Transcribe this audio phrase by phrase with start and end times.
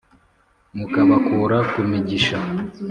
[0.77, 2.37] Mukabakura ku migisha.